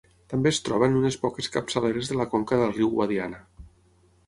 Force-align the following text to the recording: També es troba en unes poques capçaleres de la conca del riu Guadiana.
També 0.31 0.51
es 0.53 0.59
troba 0.67 0.87
en 0.91 0.95
unes 1.01 1.17
poques 1.25 1.51
capçaleres 1.57 2.11
de 2.13 2.19
la 2.23 2.27
conca 2.33 2.61
del 2.65 2.75
riu 2.81 2.91
Guadiana. 2.97 3.45